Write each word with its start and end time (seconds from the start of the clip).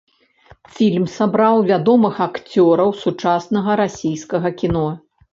Фільм 0.75 1.03
сабраў 1.15 1.59
вядомых 1.71 2.15
акцёраў 2.27 2.89
сучаснага 3.01 3.71
расійскага 3.83 4.47
кіно. 4.63 4.87